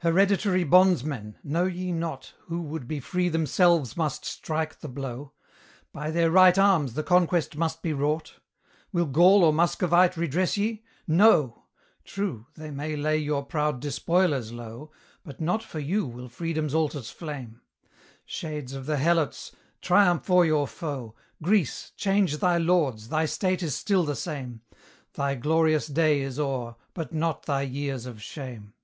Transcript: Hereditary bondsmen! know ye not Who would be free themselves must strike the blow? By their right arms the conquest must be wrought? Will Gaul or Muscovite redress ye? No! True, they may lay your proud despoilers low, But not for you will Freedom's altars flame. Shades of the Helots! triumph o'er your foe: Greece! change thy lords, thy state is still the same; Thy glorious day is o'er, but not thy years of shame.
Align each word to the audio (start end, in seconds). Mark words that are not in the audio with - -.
Hereditary 0.00 0.62
bondsmen! 0.62 1.38
know 1.42 1.64
ye 1.64 1.90
not 1.90 2.32
Who 2.46 2.62
would 2.62 2.86
be 2.86 3.00
free 3.00 3.28
themselves 3.28 3.96
must 3.96 4.24
strike 4.24 4.78
the 4.78 4.86
blow? 4.88 5.32
By 5.92 6.12
their 6.12 6.30
right 6.30 6.56
arms 6.56 6.94
the 6.94 7.02
conquest 7.02 7.56
must 7.56 7.82
be 7.82 7.92
wrought? 7.92 8.34
Will 8.92 9.06
Gaul 9.06 9.42
or 9.42 9.52
Muscovite 9.52 10.16
redress 10.16 10.56
ye? 10.56 10.84
No! 11.08 11.64
True, 12.04 12.46
they 12.54 12.70
may 12.70 12.94
lay 12.94 13.18
your 13.18 13.44
proud 13.44 13.80
despoilers 13.80 14.52
low, 14.52 14.92
But 15.24 15.40
not 15.40 15.64
for 15.64 15.80
you 15.80 16.06
will 16.06 16.28
Freedom's 16.28 16.74
altars 16.74 17.10
flame. 17.10 17.60
Shades 18.24 18.74
of 18.74 18.86
the 18.86 18.98
Helots! 18.98 19.50
triumph 19.80 20.30
o'er 20.30 20.44
your 20.44 20.68
foe: 20.68 21.16
Greece! 21.42 21.90
change 21.96 22.36
thy 22.36 22.56
lords, 22.56 23.08
thy 23.08 23.26
state 23.26 23.64
is 23.64 23.74
still 23.74 24.04
the 24.04 24.14
same; 24.14 24.60
Thy 25.14 25.34
glorious 25.34 25.88
day 25.88 26.20
is 26.20 26.38
o'er, 26.38 26.76
but 26.94 27.12
not 27.12 27.46
thy 27.46 27.62
years 27.62 28.06
of 28.06 28.22
shame. 28.22 28.74